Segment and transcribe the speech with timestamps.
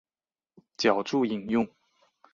[0.77, 1.67] 脚注引用